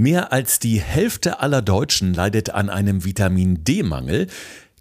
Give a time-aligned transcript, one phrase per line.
[0.00, 4.28] Mehr als die Hälfte aller Deutschen leidet an einem Vitamin D-Mangel.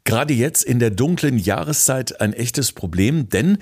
[0.05, 3.57] Gerade jetzt in der dunklen Jahreszeit ein echtes Problem, denn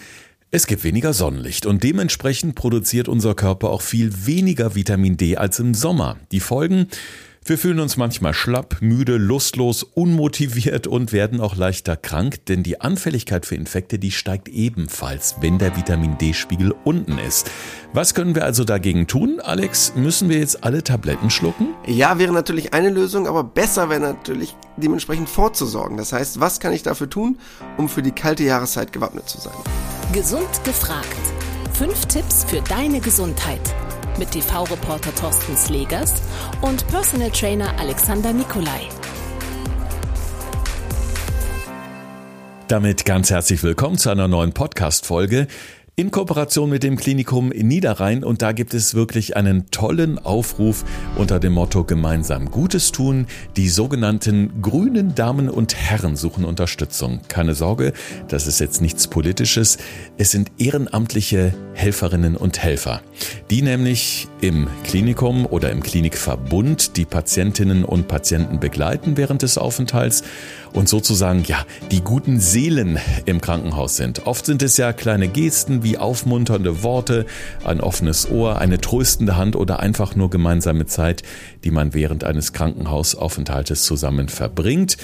[0.51, 5.57] es gibt weniger Sonnenlicht und dementsprechend produziert unser Körper auch viel weniger Vitamin D als
[5.57, 6.17] im Sommer.
[6.31, 6.89] Die Folgen
[7.49, 12.81] wir fühlen uns manchmal schlapp, müde, lustlos, unmotiviert und werden auch leichter krank, denn die
[12.81, 17.49] Anfälligkeit für Infekte, die steigt ebenfalls, wenn der Vitamin D-Spiegel unten ist.
[17.93, 19.39] Was können wir also dagegen tun?
[19.41, 21.70] Alex, müssen wir jetzt alle Tabletten schlucken?
[21.85, 25.97] Ja, wäre natürlich eine Lösung, aber besser wäre natürlich dementsprechend vorzusorgen.
[25.97, 27.39] Das heißt, was kann ich dafür tun,
[27.77, 29.55] um für die kalte Jahreszeit gewappnet zu sein?
[30.11, 31.07] Gesund gefragt.
[31.73, 33.61] Fünf Tipps für deine Gesundheit
[34.17, 36.21] mit TV-Reporter Thorsten Slegers
[36.62, 38.89] und Personal Trainer Alexander Nikolai.
[42.67, 45.48] Damit ganz herzlich willkommen zu einer neuen Podcast-Folge
[45.99, 51.39] in Kooperation mit dem Klinikum Niederrhein und da gibt es wirklich einen tollen Aufruf unter
[51.39, 53.25] dem Motto Gemeinsam Gutes tun.
[53.55, 57.22] Die sogenannten grünen Damen und Herren suchen Unterstützung.
[57.30, 57.94] Keine Sorge,
[58.27, 59.80] das ist jetzt nichts Politisches.
[60.19, 63.02] Es sind ehrenamtliche Helferinnen und Helfer,
[63.50, 70.22] die nämlich im Klinikum oder im Klinikverbund die Patientinnen und Patienten begleiten während des Aufenthalts
[70.73, 74.27] und sozusagen ja die guten Seelen im Krankenhaus sind.
[74.27, 77.25] Oft sind es ja kleine Gesten wie aufmunternde Worte,
[77.63, 81.23] ein offenes Ohr, eine tröstende Hand oder einfach nur gemeinsame Zeit,
[81.63, 84.97] die man während eines Krankenhausaufenthaltes zusammen verbringt.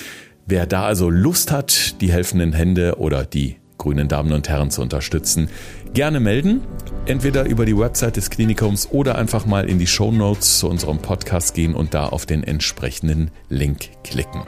[0.45, 4.81] Wer da also Lust hat, die helfenden Hände oder die grünen Damen und Herren zu
[4.81, 5.47] unterstützen,
[5.93, 6.61] gerne melden.
[7.05, 10.99] Entweder über die Website des Klinikums oder einfach mal in die Show Notes zu unserem
[10.99, 14.41] Podcast gehen und da auf den entsprechenden Link klicken.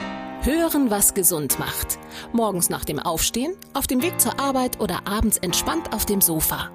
[0.46, 1.98] Hören, was gesund macht.
[2.32, 6.70] Morgens nach dem Aufstehen, auf dem Weg zur Arbeit oder abends entspannt auf dem Sofa.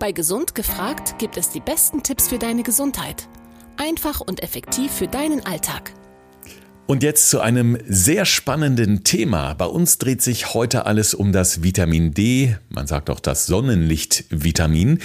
[0.00, 3.28] Bei Gesund gefragt gibt es die besten Tipps für deine Gesundheit.
[3.76, 5.92] Einfach und effektiv für deinen Alltag.
[6.86, 9.54] Und jetzt zu einem sehr spannenden Thema.
[9.54, 14.98] Bei uns dreht sich heute alles um das Vitamin D, man sagt auch das Sonnenlichtvitamin.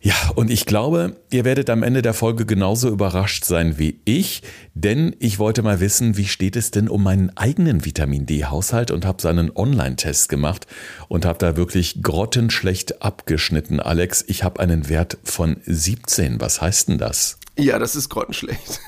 [0.00, 4.42] Ja, und ich glaube, ihr werdet am Ende der Folge genauso überrascht sein wie ich,
[4.74, 9.04] denn ich wollte mal wissen, wie steht es denn um meinen eigenen Vitamin D-Haushalt und
[9.04, 10.68] habe seinen Online-Test gemacht
[11.08, 13.80] und habe da wirklich grottenschlecht abgeschnitten.
[13.80, 16.40] Alex, ich habe einen Wert von 17.
[16.40, 17.38] Was heißt denn das?
[17.58, 18.80] Ja, das ist grottenschlecht.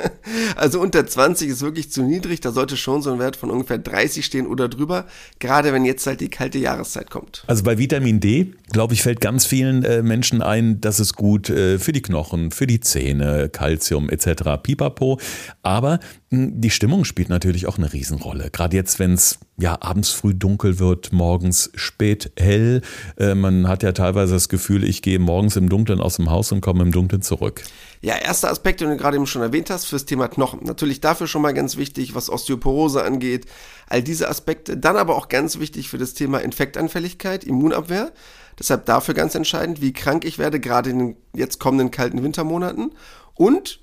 [0.56, 2.40] also unter 20 ist wirklich zu niedrig.
[2.40, 5.06] Da sollte schon so ein Wert von ungefähr 30 stehen oder drüber.
[5.38, 7.44] Gerade wenn jetzt halt die kalte Jahreszeit kommt.
[7.46, 11.50] Also bei Vitamin D, glaube ich, fällt ganz vielen äh, Menschen ein, dass es gut
[11.50, 14.60] äh, für die Knochen, für die Zähne, Kalzium etc.
[14.60, 15.20] Pipapo.
[15.62, 16.00] Aber
[16.30, 18.50] mh, hm, die Stimmung spielt natürlich auch eine Riesenrolle.
[18.50, 22.82] Gerade jetzt, wenn es ja abends früh dunkel wird, morgens spät hell.
[23.18, 26.50] Äh, man hat ja teilweise das Gefühl, ich gehe morgens im Dunkeln aus dem Haus
[26.50, 27.62] und komme im Dunkeln zurück.
[28.00, 30.60] Ja, erster Aspekt, den du gerade eben schon erwähnt hast, fürs Thema Knochen.
[30.62, 33.46] Natürlich dafür schon mal ganz wichtig, was Osteoporose angeht,
[33.88, 34.76] all diese Aspekte.
[34.76, 38.12] Dann aber auch ganz wichtig für das Thema Infektanfälligkeit, Immunabwehr.
[38.58, 42.92] Deshalb dafür ganz entscheidend, wie krank ich werde, gerade in den jetzt kommenden kalten Wintermonaten.
[43.34, 43.80] Und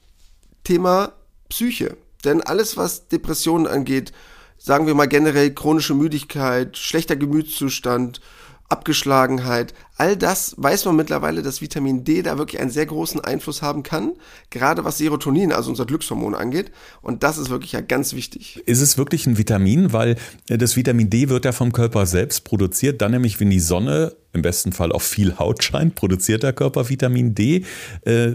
[0.63, 1.13] Thema
[1.49, 1.97] Psyche.
[2.23, 4.13] Denn alles, was Depressionen angeht,
[4.57, 8.21] sagen wir mal generell chronische Müdigkeit, schlechter Gemütszustand,
[8.69, 13.61] Abgeschlagenheit, all das weiß man mittlerweile, dass Vitamin D da wirklich einen sehr großen Einfluss
[13.61, 14.13] haben kann,
[14.49, 16.71] gerade was Serotonin, also unser Glückshormon angeht.
[17.01, 18.63] Und das ist wirklich ja ganz wichtig.
[18.65, 19.93] Ist es wirklich ein Vitamin?
[19.93, 20.15] Weil
[20.49, 24.15] äh, das Vitamin D wird ja vom Körper selbst produziert, dann nämlich, wenn die Sonne
[24.33, 27.65] im besten Fall auf viel Haut scheint, produziert der Körper Vitamin D.
[28.01, 28.31] Äh,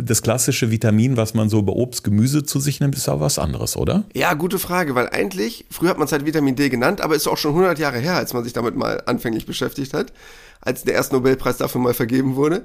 [0.00, 3.38] das klassische Vitamin, was man so bei Obst, Gemüse zu sich nimmt, ist aber was
[3.38, 4.04] anderes, oder?
[4.14, 7.26] Ja, gute Frage, weil eigentlich, früher hat man es halt Vitamin D genannt, aber ist
[7.26, 10.12] auch schon 100 Jahre her, als man sich damit mal anfänglich beschäftigt hat,
[10.60, 12.64] als der erste Nobelpreis dafür mal vergeben wurde.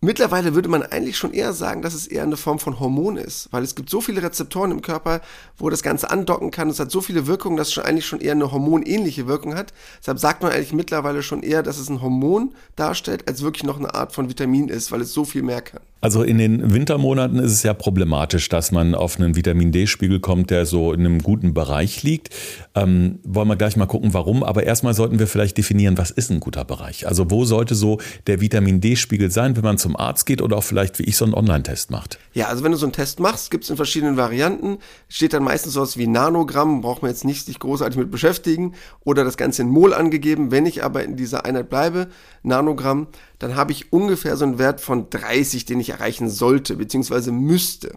[0.00, 3.48] Mittlerweile würde man eigentlich schon eher sagen, dass es eher eine Form von Hormon ist,
[3.50, 5.20] weil es gibt so viele Rezeptoren im Körper,
[5.56, 6.70] wo das Ganze andocken kann.
[6.70, 9.72] Es hat so viele Wirkungen, dass es schon eigentlich schon eher eine hormonähnliche Wirkung hat.
[9.98, 13.78] Deshalb sagt man eigentlich mittlerweile schon eher, dass es ein Hormon darstellt, als wirklich noch
[13.78, 15.80] eine Art von Vitamin ist, weil es so viel mehr kann.
[16.00, 20.50] Also in den Wintermonaten ist es ja problematisch, dass man auf einen Vitamin D-Spiegel kommt,
[20.50, 22.30] der so in einem guten Bereich liegt.
[22.76, 24.44] Ähm, wollen wir gleich mal gucken, warum.
[24.44, 27.08] Aber erstmal sollten wir vielleicht definieren, was ist ein guter Bereich?
[27.08, 30.64] Also wo sollte so der Vitamin D-Spiegel sein, wenn man zum Arzt geht oder auch
[30.64, 32.18] vielleicht wie ich so einen Online-Test macht?
[32.32, 34.78] Ja, also wenn du so einen Test machst, gibt es in verschiedenen Varianten.
[35.08, 38.74] Steht dann meistens sowas wie Nanogramm, braucht man jetzt nicht sich großartig mit beschäftigen.
[39.04, 40.50] Oder das Ganze in Mol angegeben.
[40.50, 42.08] Wenn ich aber in dieser Einheit bleibe,
[42.42, 43.08] Nanogramm,
[43.38, 47.92] dann habe ich ungefähr so einen Wert von 30, den ich erreichen sollte, beziehungsweise müsste.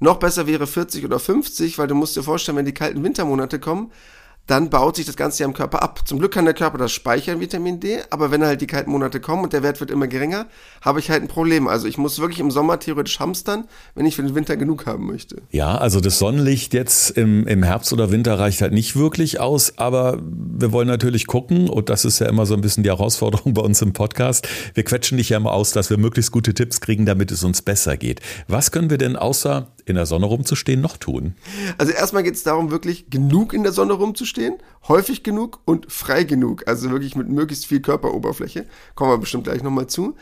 [0.00, 3.58] Noch besser wäre 40 oder 50, weil du musst dir vorstellen, wenn die kalten Wintermonate
[3.58, 3.90] kommen,
[4.48, 6.00] dann baut sich das Ganze ja im Körper ab.
[6.08, 9.20] Zum Glück kann der Körper das speichern, Vitamin D, aber wenn halt die kalten Monate
[9.20, 10.46] kommen und der Wert wird immer geringer,
[10.80, 11.68] habe ich halt ein Problem.
[11.68, 15.06] Also ich muss wirklich im Sommer theoretisch hamstern, wenn ich für den Winter genug haben
[15.06, 15.42] möchte.
[15.50, 19.76] Ja, also das Sonnenlicht jetzt im, im Herbst oder Winter reicht halt nicht wirklich aus,
[19.76, 23.52] aber wir wollen natürlich gucken, und das ist ja immer so ein bisschen die Herausforderung
[23.54, 26.80] bei uns im Podcast, wir quetschen dich ja immer aus, dass wir möglichst gute Tipps
[26.80, 28.20] kriegen, damit es uns besser geht.
[28.46, 31.34] Was können wir denn außer in der Sonne rumzustehen noch tun?
[31.76, 34.37] Also erstmal geht es darum, wirklich genug in der Sonne rumzustehen,
[34.88, 38.66] häufig genug und frei genug, also wirklich mit möglichst viel Körperoberfläche.
[38.94, 40.16] Kommen wir bestimmt gleich nochmal zu.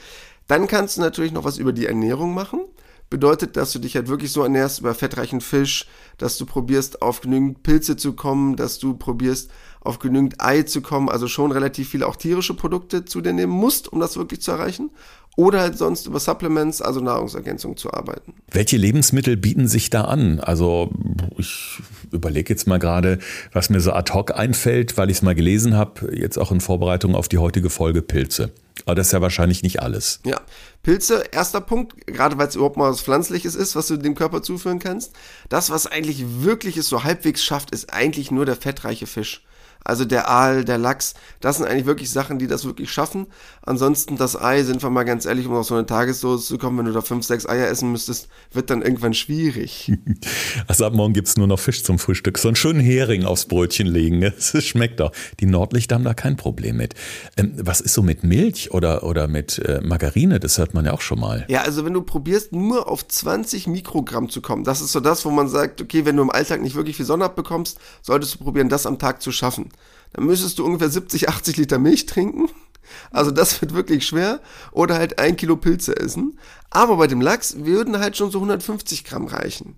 [0.48, 2.60] Dann kannst du natürlich noch was über die Ernährung machen.
[3.08, 5.86] Bedeutet, dass du dich halt wirklich so ernährst über fettreichen Fisch,
[6.18, 10.80] dass du probierst auf genügend Pilze zu kommen, dass du probierst auf genügend Ei zu
[10.80, 14.42] kommen, also schon relativ viele auch tierische Produkte zu dir nehmen musst, um das wirklich
[14.42, 14.90] zu erreichen
[15.36, 18.34] oder halt sonst über Supplements, also Nahrungsergänzung zu arbeiten.
[18.50, 20.40] Welche Lebensmittel bieten sich da an?
[20.40, 20.90] Also
[21.36, 21.80] ich
[22.12, 23.18] überlege jetzt mal gerade,
[23.52, 26.60] was mir so ad hoc einfällt, weil ich es mal gelesen habe, jetzt auch in
[26.60, 28.52] Vorbereitung auf die heutige Folge Pilze.
[28.84, 30.20] Aber das ist ja wahrscheinlich nicht alles.
[30.24, 30.40] Ja,
[30.82, 34.42] Pilze, erster Punkt, gerade weil es überhaupt mal was Pflanzliches ist, was du dem Körper
[34.42, 35.12] zuführen kannst.
[35.48, 39.42] Das, was eigentlich wirklich es so halbwegs schafft, ist eigentlich nur der fettreiche Fisch.
[39.86, 43.28] Also der Aal, der Lachs, das sind eigentlich wirklich Sachen, die das wirklich schaffen.
[43.62, 46.78] Ansonsten das Ei, sind wir mal ganz ehrlich, um auf so eine Tagesdose zu kommen,
[46.78, 49.92] wenn du da fünf, sechs Eier essen müsstest, wird dann irgendwann schwierig.
[50.68, 52.38] Also ab morgen gibt's nur noch Fisch zum Frühstück.
[52.38, 54.22] So einen schönen Hering aufs Brötchen legen.
[54.22, 55.12] Es schmeckt doch.
[55.38, 56.94] Die Nordlichter haben da kein Problem mit.
[57.36, 60.40] Ähm, was ist so mit Milch oder, oder mit äh, Margarine?
[60.40, 61.44] Das hört man ja auch schon mal.
[61.48, 65.24] Ja, also wenn du probierst, nur auf 20 Mikrogramm zu kommen, das ist so das,
[65.24, 68.38] wo man sagt, okay, wenn du im Alltag nicht wirklich viel Sonne abbekommst, solltest du
[68.38, 69.70] probieren, das am Tag zu schaffen
[70.12, 72.49] dann müsstest du ungefähr 70, 80 Liter Milch trinken.
[73.11, 74.40] Also das wird wirklich schwer.
[74.73, 76.38] Oder halt ein Kilo Pilze essen.
[76.70, 79.76] Aber bei dem Lachs würden halt schon so 150 Gramm reichen.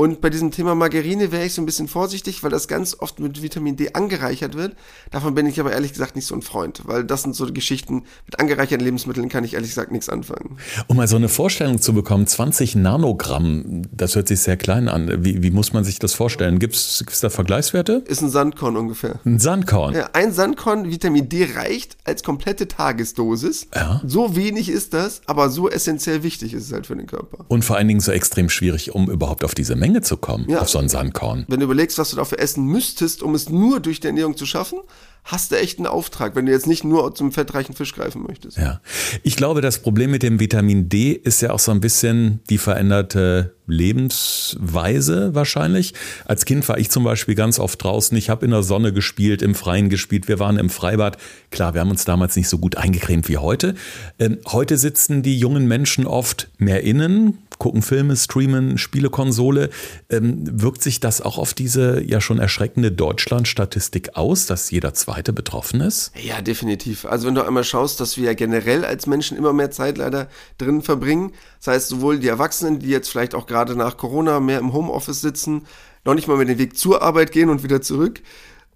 [0.00, 3.20] Und bei diesem Thema Margarine wäre ich so ein bisschen vorsichtig, weil das ganz oft
[3.20, 4.74] mit Vitamin D angereichert wird.
[5.10, 8.04] Davon bin ich aber ehrlich gesagt nicht so ein Freund, weil das sind so Geschichten,
[8.24, 10.56] mit angereicherten Lebensmitteln kann ich ehrlich gesagt nichts anfangen.
[10.86, 15.22] Um mal so eine Vorstellung zu bekommen, 20 Nanogramm, das hört sich sehr klein an.
[15.22, 16.60] Wie, wie muss man sich das vorstellen?
[16.60, 18.02] Gibt es da Vergleichswerte?
[18.06, 19.20] Ist ein Sandkorn ungefähr.
[19.26, 19.94] Ein Sandkorn?
[19.94, 23.66] Ja, ein Sandkorn Vitamin D reicht als komplette Tagesdosis.
[23.74, 24.00] Ja.
[24.06, 27.44] So wenig ist das, aber so essentiell wichtig ist es halt für den Körper.
[27.48, 30.60] Und vor allen Dingen so extrem schwierig, um überhaupt auf diese Menge zu kommen, ja.
[30.60, 31.44] auf so ein Sandkorn.
[31.48, 34.46] Wenn du überlegst, was du dafür essen müsstest, um es nur durch die Ernährung zu
[34.46, 34.80] schaffen,
[35.24, 38.56] hast du echt einen Auftrag, wenn du jetzt nicht nur zum fettreichen Fisch greifen möchtest.
[38.56, 38.80] Ja.
[39.22, 42.58] Ich glaube, das Problem mit dem Vitamin D ist ja auch so ein bisschen die
[42.58, 45.94] veränderte Lebensweise wahrscheinlich.
[46.24, 48.16] Als Kind war ich zum Beispiel ganz oft draußen.
[48.16, 50.28] Ich habe in der Sonne gespielt, im Freien gespielt.
[50.28, 51.18] Wir waren im Freibad.
[51.50, 53.74] Klar, wir haben uns damals nicht so gut eingecremt wie heute.
[54.18, 59.70] Ähm, heute sitzen die jungen Menschen oft mehr innen, gucken Filme, streamen, Spielekonsole.
[60.08, 65.32] Ähm, wirkt sich das auch auf diese ja schon erschreckende Deutschland-Statistik aus, dass jeder Zweite
[65.32, 66.10] betroffen ist?
[66.20, 67.04] Ja, definitiv.
[67.04, 70.28] Also wenn du einmal schaust, dass wir ja generell als Menschen immer mehr Zeit leider
[70.58, 74.58] drin verbringen, das heißt sowohl die Erwachsenen, die jetzt vielleicht auch gerade nach Corona mehr
[74.58, 75.66] im Homeoffice sitzen,
[76.04, 78.22] noch nicht mal mehr den Weg zur Arbeit gehen und wieder zurück,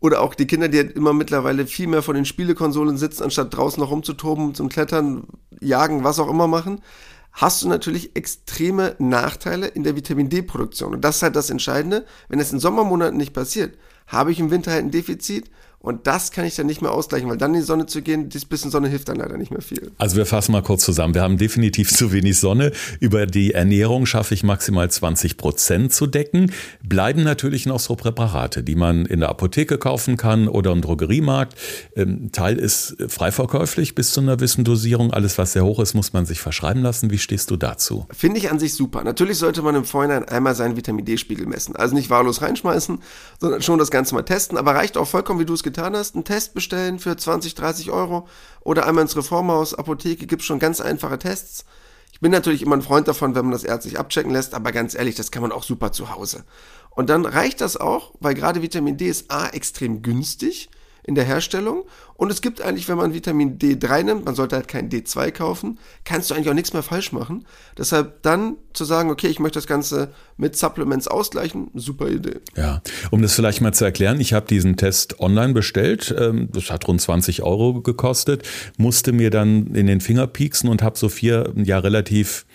[0.00, 3.80] oder auch die Kinder, die immer mittlerweile viel mehr vor den Spielekonsolen sitzen, anstatt draußen
[3.80, 5.26] noch rumzutoben, zum Klettern,
[5.60, 6.82] Jagen, was auch immer machen
[7.34, 10.94] hast du natürlich extreme Nachteile in der Vitamin D-Produktion.
[10.94, 12.06] Und das ist halt das Entscheidende.
[12.28, 13.76] Wenn es in Sommermonaten nicht passiert,
[14.06, 15.50] habe ich im Winter halt ein Defizit
[15.84, 18.30] und das kann ich dann nicht mehr ausgleichen, weil dann in die Sonne zu gehen,
[18.30, 19.92] das bisschen Sonne hilft dann leider nicht mehr viel.
[19.98, 21.12] Also wir fassen mal kurz zusammen.
[21.12, 22.72] Wir haben definitiv zu wenig Sonne.
[23.00, 26.52] Über die Ernährung schaffe ich maximal 20 Prozent zu decken.
[26.82, 31.54] Bleiben natürlich noch so Präparate, die man in der Apotheke kaufen kann oder im Drogeriemarkt.
[31.96, 35.12] Ähm, Teil ist frei verkäuflich bis zu einer gewissen Dosierung.
[35.12, 37.10] Alles, was sehr hoch ist, muss man sich verschreiben lassen.
[37.10, 38.06] Wie stehst du dazu?
[38.10, 39.04] Finde ich an sich super.
[39.04, 41.76] Natürlich sollte man im Vorhinein einmal seinen Vitamin D-Spiegel messen.
[41.76, 43.00] Also nicht wahllos reinschmeißen,
[43.38, 44.56] sondern schon das Ganze mal testen.
[44.56, 47.54] Aber reicht auch vollkommen, wie du es getan getan hast, einen Test bestellen für 20,
[47.54, 48.28] 30 Euro
[48.60, 51.64] oder einmal ins Reformhaus, Apotheke, gibt es schon ganz einfache Tests.
[52.12, 54.94] Ich bin natürlich immer ein Freund davon, wenn man das ärztlich abchecken lässt, aber ganz
[54.94, 56.44] ehrlich, das kann man auch super zu Hause.
[56.90, 60.70] Und dann reicht das auch, weil gerade Vitamin D ist A extrem günstig
[61.02, 61.84] in der Herstellung.
[62.16, 65.78] Und es gibt eigentlich, wenn man Vitamin D3 nimmt, man sollte halt kein D2 kaufen,
[66.04, 67.44] kannst du eigentlich auch nichts mehr falsch machen.
[67.76, 72.40] Deshalb dann zu sagen, okay, ich möchte das Ganze mit Supplements ausgleichen, super Idee.
[72.56, 76.70] Ja, um das vielleicht mal zu erklären, ich habe diesen Test online bestellt, ähm, das
[76.70, 78.42] hat rund 20 Euro gekostet,
[78.76, 82.46] musste mir dann in den Finger pieksen und habe so vier ja relativ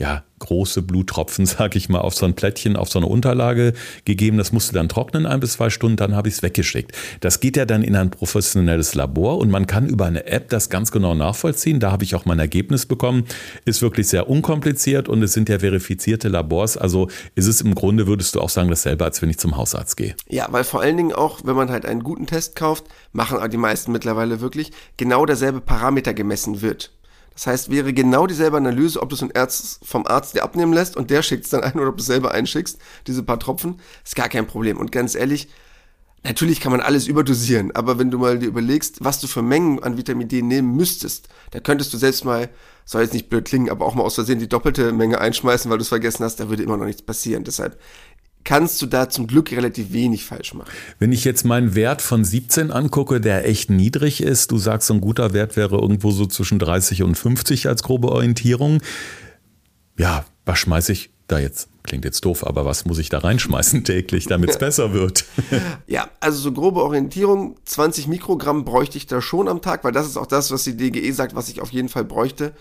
[0.00, 3.74] ja, große Bluttropfen, sag ich mal, auf so ein Plättchen, auf so eine Unterlage
[4.06, 4.38] gegeben.
[4.38, 6.92] Das musste dann trocknen ein bis zwei Stunden, dann habe ich es weggeschickt.
[7.20, 10.70] Das geht ja dann in ein professionelles Labor und man kann über eine App das
[10.70, 11.80] ganz genau nachvollziehen.
[11.80, 13.24] Da habe ich auch mein Ergebnis bekommen.
[13.66, 16.78] Ist wirklich sehr unkompliziert und es sind ja verifizierte Labors.
[16.78, 19.98] Also ist es im Grunde, würdest du auch sagen, dasselbe, als wenn ich zum Hausarzt
[19.98, 20.14] gehe.
[20.28, 23.56] Ja, weil vor allen Dingen auch, wenn man halt einen guten Test kauft, machen die
[23.58, 26.92] meisten mittlerweile wirklich, genau derselbe Parameter gemessen wird.
[27.34, 30.96] Das heißt, wäre genau dieselbe Analyse, ob du es Arzt vom Arzt dir abnehmen lässt
[30.96, 33.80] und der schickt es dann ein oder ob du es selber einschickst, diese paar Tropfen,
[34.04, 34.76] ist gar kein Problem.
[34.76, 35.48] Und ganz ehrlich,
[36.22, 39.82] natürlich kann man alles überdosieren, aber wenn du mal dir überlegst, was du für Mengen
[39.82, 42.50] an Vitamin D nehmen müsstest, da könntest du selbst mal,
[42.84, 45.78] soll jetzt nicht blöd klingen, aber auch mal aus Versehen die doppelte Menge einschmeißen, weil
[45.78, 47.44] du es vergessen hast, da würde immer noch nichts passieren.
[47.44, 47.80] Deshalb
[48.44, 50.70] kannst du da zum Glück relativ wenig falsch machen.
[50.98, 54.94] Wenn ich jetzt meinen Wert von 17 angucke, der echt niedrig ist, du sagst, so
[54.94, 58.80] ein guter Wert wäre irgendwo so zwischen 30 und 50 als grobe Orientierung.
[59.98, 61.68] Ja, was schmeiße ich da jetzt?
[61.82, 65.24] Klingt jetzt doof, aber was muss ich da reinschmeißen täglich, damit es besser wird?
[65.86, 70.06] ja, also so grobe Orientierung, 20 Mikrogramm bräuchte ich da schon am Tag, weil das
[70.06, 72.54] ist auch das, was die DGE sagt, was ich auf jeden Fall bräuchte,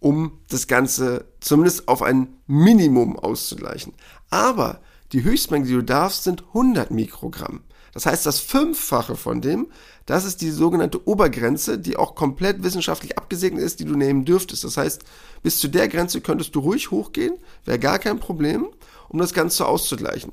[0.00, 3.94] um das Ganze zumindest auf ein Minimum auszugleichen.
[4.30, 4.80] Aber
[5.12, 7.60] die Höchstmenge, die du darfst, sind 100 Mikrogramm.
[7.94, 9.68] Das heißt, das Fünffache von dem,
[10.06, 14.64] das ist die sogenannte Obergrenze, die auch komplett wissenschaftlich abgesegnet ist, die du nehmen dürftest.
[14.64, 15.04] Das heißt,
[15.42, 17.34] bis zu der Grenze könntest du ruhig hochgehen,
[17.64, 18.68] wäre gar kein Problem,
[19.08, 20.32] um das Ganze auszugleichen.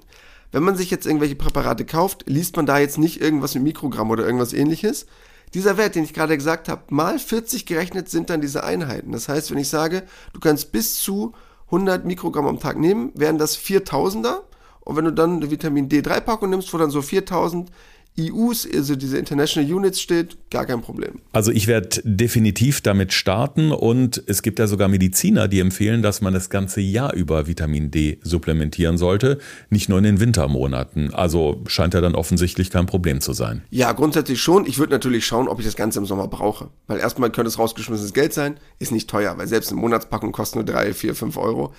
[0.51, 4.11] Wenn man sich jetzt irgendwelche Präparate kauft, liest man da jetzt nicht irgendwas mit Mikrogramm
[4.11, 5.05] oder irgendwas ähnliches.
[5.53, 9.11] Dieser Wert, den ich gerade gesagt habe, mal 40 gerechnet sind dann diese Einheiten.
[9.11, 10.03] Das heißt, wenn ich sage,
[10.33, 11.33] du kannst bis zu
[11.67, 14.41] 100 Mikrogramm am Tag nehmen, wären das 4000er.
[14.85, 17.69] Und wenn du dann eine Vitamin D3-Packung nimmst, wo dann so 4000
[18.17, 21.19] IUs, also diese International Units steht, gar kein Problem.
[21.33, 26.21] Also ich werde definitiv damit starten und es gibt ja sogar Mediziner, die empfehlen, dass
[26.21, 29.39] man das ganze Jahr über Vitamin D supplementieren sollte,
[29.69, 31.13] nicht nur in den Wintermonaten.
[31.13, 33.63] Also scheint ja dann offensichtlich kein Problem zu sein.
[33.69, 34.65] Ja, grundsätzlich schon.
[34.65, 36.69] Ich würde natürlich schauen, ob ich das Ganze im Sommer brauche.
[36.87, 40.55] Weil erstmal könnte es rausgeschmissenes Geld sein, ist nicht teuer, weil selbst eine Monatspackung kostet
[40.55, 41.73] nur 3, 4, 5 Euro.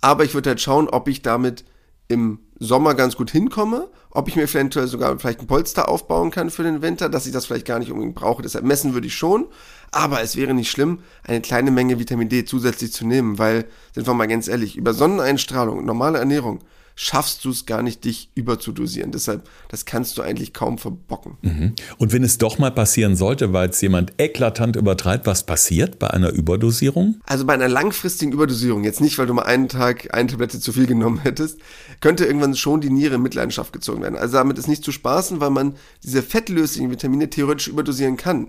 [0.00, 1.64] Aber ich würde halt schauen, ob ich damit
[2.08, 6.50] im Sommer ganz gut hinkomme, ob ich mir eventuell sogar vielleicht ein Polster aufbauen kann
[6.50, 8.42] für den Winter, dass ich das vielleicht gar nicht unbedingt brauche.
[8.42, 9.46] Deshalb messen würde ich schon,
[9.92, 14.06] aber es wäre nicht schlimm, eine kleine Menge Vitamin D zusätzlich zu nehmen, weil, sind
[14.06, 16.60] wir mal ganz ehrlich, über Sonneneinstrahlung normale Ernährung
[16.98, 19.12] schaffst du es gar nicht, dich überzudosieren.
[19.12, 21.36] Deshalb, das kannst du eigentlich kaum verbocken.
[21.42, 21.74] Mhm.
[21.98, 26.08] Und wenn es doch mal passieren sollte, weil es jemand eklatant übertreibt, was passiert bei
[26.08, 27.20] einer Überdosierung?
[27.26, 30.72] Also bei einer langfristigen Überdosierung, jetzt nicht, weil du mal einen Tag eine Tablette zu
[30.72, 31.60] viel genommen hättest,
[32.00, 34.16] könnte irgendwann schon die Niere in Mitleidenschaft gezogen werden.
[34.16, 38.48] Also damit ist nicht zu spaßen, weil man diese fettlöslichen Vitamine theoretisch überdosieren kann.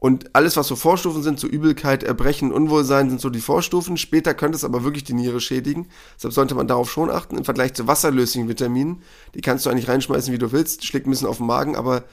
[0.00, 3.98] Und alles, was so Vorstufen sind, so Übelkeit, Erbrechen, Unwohlsein, sind so die Vorstufen.
[3.98, 5.88] Später könnte es aber wirklich die Niere schädigen.
[6.16, 7.36] Deshalb sollte man darauf schon achten.
[7.36, 9.02] Im Vergleich zu wasserlöslichen Vitaminen,
[9.34, 12.04] die kannst du eigentlich reinschmeißen, wie du willst, schlägt ein bisschen auf den Magen, aber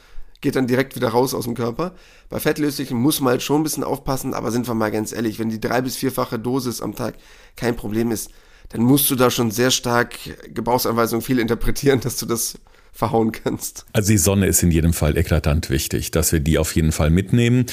[0.41, 1.95] geht dann direkt wieder raus aus dem Körper.
[2.29, 5.39] Bei fettlöslichen muss man halt schon ein bisschen aufpassen, aber sind wir mal ganz ehrlich,
[5.39, 7.15] wenn die drei- bis vierfache Dosis am Tag
[7.55, 8.31] kein Problem ist,
[8.69, 10.13] dann musst du da schon sehr stark
[10.53, 12.55] Gebrauchsanweisungen viel interpretieren, dass du das
[12.97, 13.85] verhauen kannst.
[13.93, 17.11] Also die Sonne ist in jedem Fall eklatant wichtig, dass wir die auf jeden Fall
[17.11, 17.67] mitnehmen.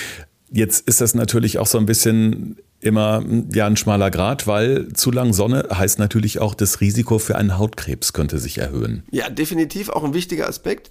[0.51, 5.11] Jetzt ist das natürlich auch so ein bisschen immer ja ein schmaler Grad, weil zu
[5.11, 9.03] lang Sonne heißt natürlich auch, das Risiko für einen Hautkrebs könnte sich erhöhen.
[9.11, 10.91] Ja, definitiv auch ein wichtiger Aspekt.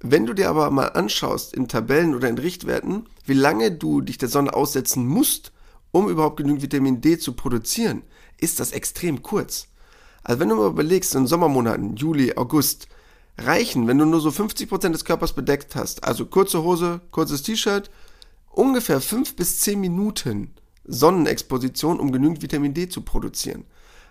[0.00, 4.18] Wenn du dir aber mal anschaust in Tabellen oder in Richtwerten, wie lange du dich
[4.18, 5.52] der Sonne aussetzen musst,
[5.90, 8.02] um überhaupt genügend Vitamin D zu produzieren,
[8.38, 9.68] ist das extrem kurz.
[10.22, 12.88] Also wenn du mal überlegst, in Sommermonaten, Juli, August,
[13.38, 17.90] reichen, wenn du nur so 50% des Körpers bedeckt hast, also kurze Hose, kurzes T-Shirt,
[18.50, 23.64] ungefähr 5 bis 10 Minuten Sonnenexposition, um genügend Vitamin D zu produzieren.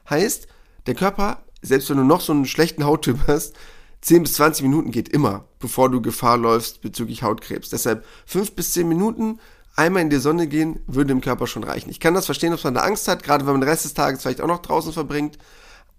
[0.10, 0.48] Heißt,
[0.86, 3.53] der Körper, selbst wenn du noch so einen schlechten Hauttyp hast,
[4.01, 7.70] 10 bis 20 Minuten geht immer, bevor du Gefahr läufst bezüglich Hautkrebs.
[7.70, 9.39] Deshalb 5 bis 10 Minuten
[9.75, 11.89] einmal in die Sonne gehen, würde dem Körper schon reichen.
[11.89, 13.94] Ich kann das verstehen, dass man da Angst hat, gerade wenn man den Rest des
[13.94, 15.38] Tages vielleicht auch noch draußen verbringt.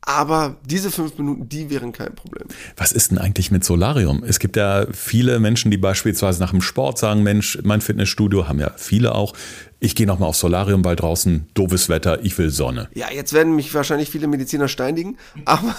[0.07, 2.47] Aber diese fünf Minuten, die wären kein Problem.
[2.77, 4.23] Was ist denn eigentlich mit Solarium?
[4.23, 8.61] Es gibt ja viele Menschen, die beispielsweise nach dem Sport sagen, Mensch, mein Fitnessstudio haben
[8.61, 9.33] ja viele auch.
[9.81, 12.89] Ich gehe nochmal aufs Solarium, weil draußen doofes Wetter, ich will Sonne.
[12.95, 15.75] Ja, jetzt werden mich wahrscheinlich viele Mediziner steinigen, aber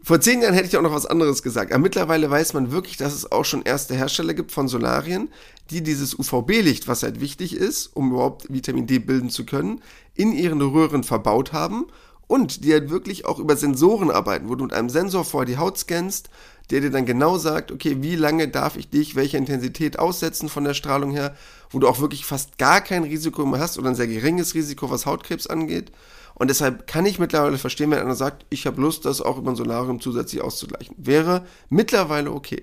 [0.00, 1.72] vor zehn Jahren hätte ich auch noch was anderes gesagt.
[1.72, 5.28] Aber mittlerweile weiß man wirklich, dass es auch schon erste Hersteller gibt von Solarien,
[5.70, 9.82] die dieses UVB-Licht, was halt wichtig ist, um überhaupt Vitamin D bilden zu können,
[10.14, 11.86] in ihren Röhren verbaut haben
[12.28, 15.58] und die halt wirklich auch über Sensoren arbeiten, wo du mit einem Sensor vor die
[15.58, 16.30] Haut scannst,
[16.70, 20.64] der dir dann genau sagt, okay, wie lange darf ich dich welcher Intensität aussetzen von
[20.64, 21.34] der Strahlung her,
[21.70, 24.90] wo du auch wirklich fast gar kein Risiko mehr hast oder ein sehr geringes Risiko,
[24.90, 25.90] was Hautkrebs angeht.
[26.38, 29.50] Und deshalb kann ich mittlerweile verstehen, wenn einer sagt, ich habe Lust, das auch über
[29.50, 30.94] ein Solarium zusätzlich auszugleichen.
[30.96, 32.62] Wäre mittlerweile okay.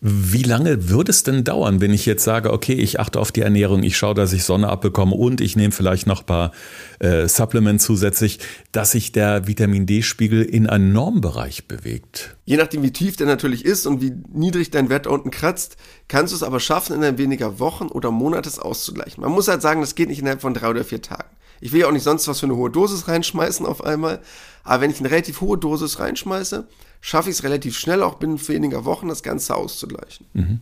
[0.00, 3.42] Wie lange würde es denn dauern, wenn ich jetzt sage, okay, ich achte auf die
[3.42, 6.52] Ernährung, ich schaue, dass ich Sonne abbekomme und ich nehme vielleicht noch ein paar
[7.00, 8.38] äh, Supplements zusätzlich,
[8.72, 12.36] dass sich der Vitamin D-Spiegel in einen Normbereich bewegt?
[12.44, 15.76] Je nachdem, wie tief der natürlich ist und wie niedrig dein Wert unten kratzt,
[16.08, 19.22] kannst du es aber schaffen, in weniger Wochen oder Monates auszugleichen.
[19.22, 21.28] Man muss halt sagen, das geht nicht innerhalb von drei oder vier Tagen.
[21.60, 24.20] Ich will ja auch nicht sonst was für eine hohe Dosis reinschmeißen auf einmal.
[24.64, 26.66] Aber wenn ich eine relativ hohe Dosis reinschmeiße,
[27.00, 30.26] schaffe ich es relativ schnell, auch binnen weniger Wochen das Ganze auszugleichen.
[30.34, 30.60] Mhm.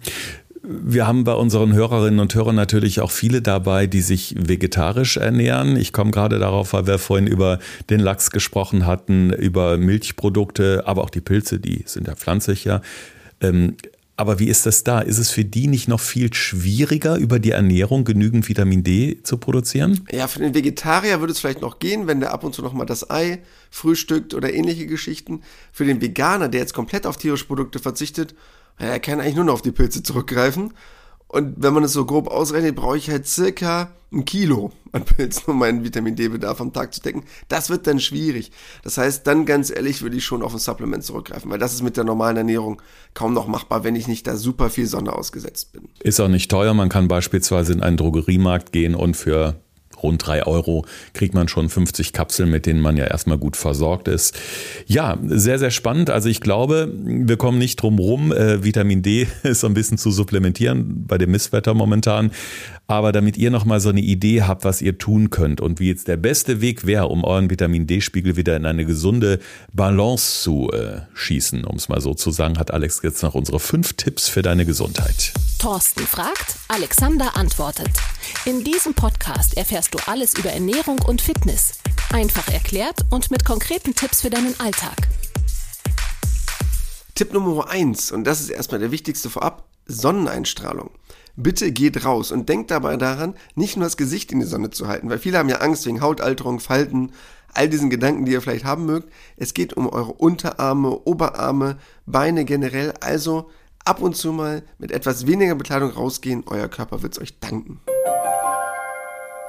[0.62, 5.76] Wir haben bei unseren Hörerinnen und Hörern natürlich auch viele dabei, die sich vegetarisch ernähren.
[5.76, 7.59] Ich komme gerade darauf, weil wir vorhin über
[7.90, 12.83] den Lachs gesprochen hatten, über Milchprodukte, aber auch die Pilze, die sind ja pflanzlich ja.
[13.40, 13.76] Ähm,
[14.19, 15.01] aber wie ist das da?
[15.01, 19.39] Ist es für die nicht noch viel schwieriger, über die Ernährung genügend Vitamin D zu
[19.39, 20.05] produzieren?
[20.11, 22.73] Ja, für den Vegetarier würde es vielleicht noch gehen, wenn der ab und zu noch
[22.73, 23.39] mal das Ei
[23.71, 25.43] frühstückt oder ähnliche Geschichten.
[25.71, 28.35] Für den Veganer, der jetzt komplett auf tierische Produkte verzichtet,
[28.77, 30.73] er kann eigentlich nur noch auf die Pilze zurückgreifen.
[31.29, 35.45] Und wenn man es so grob ausrechnet, brauche ich halt circa ein Kilo an Pilzen,
[35.49, 37.25] um meinen Vitamin D-Bedarf am Tag zu decken.
[37.49, 38.51] Das wird dann schwierig.
[38.83, 41.83] Das heißt, dann ganz ehrlich würde ich schon auf ein Supplement zurückgreifen, weil das ist
[41.83, 42.81] mit der normalen Ernährung
[43.13, 45.91] kaum noch machbar, wenn ich nicht da super viel Sonne ausgesetzt bin.
[46.01, 46.73] Ist auch nicht teuer.
[46.73, 49.61] Man kann beispielsweise in einen Drogeriemarkt gehen und für
[50.02, 54.09] rund drei Euro kriegt man schon 50 Kapseln, mit denen man ja erstmal gut versorgt
[54.09, 54.38] ist.
[54.87, 56.11] Ja, sehr, sehr spannend.
[56.11, 58.33] Also ich glaube, wir kommen nicht drum rum.
[58.33, 62.31] Äh, Vitamin D ist so ein bisschen zu supplementieren bei dem Misswetter momentan.
[62.90, 66.09] Aber damit ihr nochmal so eine Idee habt, was ihr tun könnt und wie jetzt
[66.09, 69.40] der beste Weg wäre, um euren Vitamin D-Spiegel wieder in eine gesunde
[69.75, 73.61] Balance zu äh, schießen, um es mal so zu sagen, hat Alex jetzt noch unsere
[73.61, 75.35] fünf Tipps für deine Gesundheit.
[75.59, 77.90] Thorsten fragt, Alexander antwortet.
[78.47, 81.73] In diesem Podcast erfährst du alles über Ernährung und Fitness.
[82.12, 84.97] Einfach erklärt und mit konkreten Tipps für deinen Alltag.
[87.14, 90.90] Tipp Nummer eins und das ist erstmal der wichtigste vorab, Sonneneinstrahlung.
[91.37, 94.88] Bitte geht raus und denkt dabei daran, nicht nur das Gesicht in die Sonne zu
[94.88, 97.12] halten, weil viele haben ja Angst wegen Hautalterung, Falten,
[97.54, 99.12] all diesen Gedanken, die ihr vielleicht haben mögt.
[99.37, 103.50] Es geht um eure Unterarme, Oberarme, Beine generell, also
[103.85, 107.80] ab und zu mal mit etwas weniger Bekleidung rausgehen, euer Körper wird es euch danken.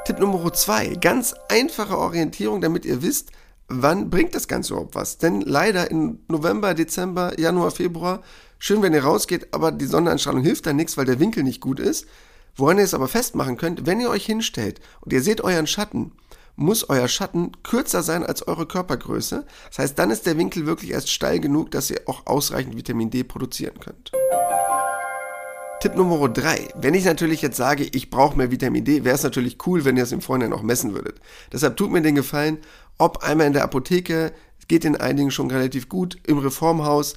[0.09, 3.29] Tipp Nummer zwei: Ganz einfache Orientierung, damit ihr wisst,
[3.67, 5.19] wann bringt das Ganze überhaupt was.
[5.19, 8.23] Denn leider im November, Dezember, Januar, Februar,
[8.57, 11.79] schön, wenn ihr rausgeht, aber die Sonneneinstrahlung hilft dann nichts, weil der Winkel nicht gut
[11.79, 12.07] ist.
[12.55, 16.13] Woran ihr es aber festmachen könnt, wenn ihr euch hinstellt und ihr seht euren Schatten,
[16.55, 19.45] muss euer Schatten kürzer sein als eure Körpergröße.
[19.67, 23.11] Das heißt, dann ist der Winkel wirklich erst steil genug, dass ihr auch ausreichend Vitamin
[23.11, 24.11] D produzieren könnt.
[25.81, 26.69] Tipp Nummer 3.
[26.75, 29.95] Wenn ich natürlich jetzt sage, ich brauche mehr Vitamin D, wäre es natürlich cool, wenn
[29.95, 31.21] ihr es im Vorhinein auch messen würdet.
[31.53, 32.57] Deshalb tut mir den Gefallen,
[32.97, 34.33] ob einmal in der Apotheke,
[34.67, 37.15] geht in einigen schon relativ gut, im Reformhaus,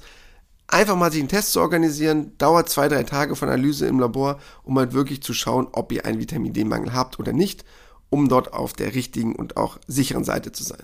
[0.67, 4.39] einfach mal sich einen Test zu organisieren, dauert zwei, drei Tage von Analyse im Labor,
[4.63, 7.65] um halt wirklich zu schauen, ob ihr einen Vitamin D-Mangel habt oder nicht
[8.13, 10.83] um dort auf der richtigen und auch sicheren Seite zu sein.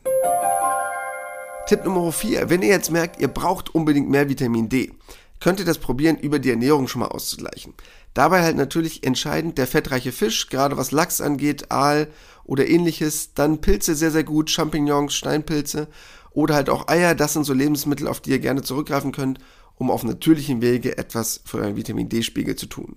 [1.67, 2.49] Tipp Nummer 4.
[2.49, 4.91] Wenn ihr jetzt merkt, ihr braucht unbedingt mehr Vitamin D,
[5.39, 7.73] könnt ihr das probieren, über die Ernährung schon mal auszugleichen.
[8.13, 12.07] Dabei halt natürlich entscheidend der fettreiche Fisch, gerade was Lachs angeht, Aal
[12.43, 13.33] oder ähnliches.
[13.33, 15.87] Dann Pilze sehr, sehr gut, Champignons, Steinpilze
[16.31, 17.15] oder halt auch Eier.
[17.15, 19.39] Das sind so Lebensmittel, auf die ihr gerne zurückgreifen könnt,
[19.75, 22.95] um auf natürlichem Wege etwas für euren Vitamin D-Spiegel zu tun.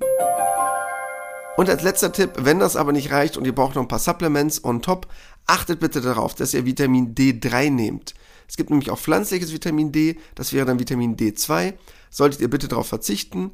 [1.56, 3.98] Und als letzter Tipp, wenn das aber nicht reicht und ihr braucht noch ein paar
[3.98, 5.06] Supplements on top,
[5.46, 8.14] achtet bitte darauf, dass ihr Vitamin D3 nehmt.
[8.48, 11.74] Es gibt nämlich auch pflanzliches Vitamin D, das wäre dann Vitamin D2.
[12.12, 13.52] Solltet ihr bitte darauf verzichten,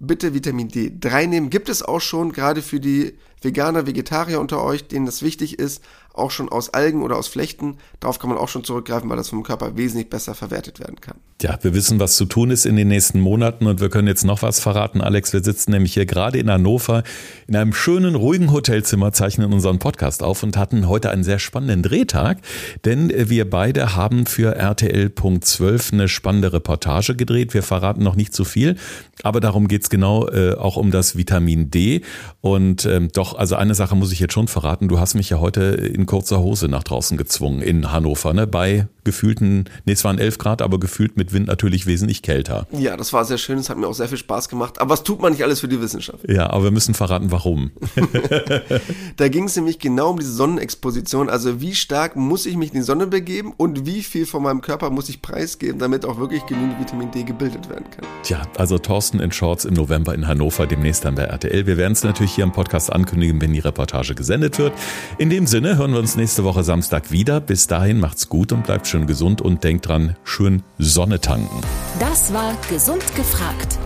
[0.00, 1.48] bitte Vitamin D3 nehmen.
[1.48, 5.82] Gibt es auch schon, gerade für die Veganer, Vegetarier unter euch, denen das wichtig ist,
[6.12, 7.76] auch schon aus Algen oder aus Flechten.
[8.00, 11.16] Darauf kann man auch schon zurückgreifen, weil das vom Körper wesentlich besser verwertet werden kann.
[11.40, 14.24] Ja, wir wissen, was zu tun ist in den nächsten Monaten und wir können jetzt
[14.24, 15.32] noch was verraten, Alex.
[15.32, 17.02] Wir sitzen nämlich hier gerade in Hannover
[17.46, 21.82] in einem schönen, ruhigen Hotelzimmer, zeichnen unseren Podcast auf und hatten heute einen sehr spannenden
[21.82, 22.38] Drehtag,
[22.84, 27.54] denn wir beide haben für RTL.12 eine spannende Reportage gedreht.
[27.54, 28.76] Wir verraten noch nicht zu viel,
[29.22, 32.02] aber darum geht es genau äh, auch um das Vitamin D.
[32.40, 34.88] Und ähm, doch, also eine Sache muss ich jetzt schon verraten.
[34.88, 38.46] Du hast mich ja heute in kurzer Hose nach draußen gezwungen in Hannover, ne?
[38.46, 42.66] Bei gefühlten, nee, es waren 11 Grad, aber gefühlt mit Wind natürlich wesentlich kälter.
[42.70, 44.80] Ja, das war sehr schön, es hat mir auch sehr viel Spaß gemacht.
[44.80, 46.28] Aber was tut man nicht alles für die Wissenschaft?
[46.28, 47.70] Ja, aber wir müssen verraten, warum.
[49.16, 51.30] da ging es nämlich genau um diese Sonnenexposition.
[51.30, 54.60] Also wie stark muss ich mich in die Sonne begeben und wie viel von meinem
[54.60, 58.06] Körper muss ich preisgeben, damit auch wirklich genügend Vitamin D gebildet werden kann.
[58.22, 61.66] Tja, also Thorsten in Shorts im November in Hannover, demnächst dann bei RTL.
[61.66, 64.72] Wir werden es natürlich hier im Podcast ankündigen ankündigen, wenn die Reportage gesendet wird.
[65.18, 67.40] In dem Sinne hören wir uns nächste Woche Samstag wieder.
[67.40, 71.60] Bis dahin macht's gut und bleibt schön gesund und denkt dran, schön Sonne tanken.
[71.98, 73.78] Das war Gesund gefragt.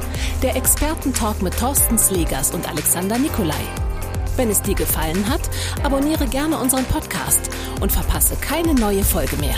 [0.42, 3.54] Der Expertentalk mit Thorsten Slegers und Alexander Nikolai.
[4.36, 5.42] Wenn es dir gefallen hat,
[5.84, 9.56] abonniere gerne unseren Podcast und verpasse keine neue Folge mehr.